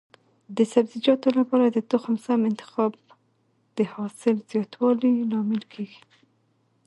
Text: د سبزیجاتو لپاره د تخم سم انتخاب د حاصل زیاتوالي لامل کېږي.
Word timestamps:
د 0.55 0.57
سبزیجاتو 0.73 1.29
لپاره 1.39 1.65
د 1.69 1.77
تخم 1.91 2.15
سم 2.25 2.41
انتخاب 2.51 2.91
د 3.77 3.79
حاصل 3.93 4.35
زیاتوالي 4.51 5.13
لامل 5.31 5.63
کېږي. 5.73 6.01